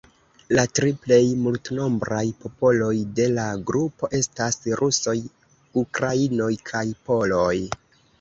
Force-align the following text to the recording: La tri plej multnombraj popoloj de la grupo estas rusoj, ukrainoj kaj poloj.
La 0.57 0.61
tri 0.77 0.87
plej 1.01 1.17
multnombraj 1.47 2.23
popoloj 2.45 2.93
de 3.19 3.27
la 3.33 3.43
grupo 3.71 4.09
estas 4.21 4.57
rusoj, 4.81 5.15
ukrainoj 5.83 6.49
kaj 6.71 6.83
poloj. 7.11 7.53